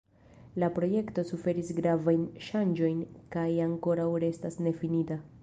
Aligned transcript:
La 0.61 0.69
projekto 0.77 1.23
suferis 1.31 1.69
gravajn 1.81 2.23
ŝanĝojn 2.47 3.05
kaj 3.37 3.47
ankoraŭ 3.67 4.09
restas 4.27 4.61
nefinita. 4.69 5.23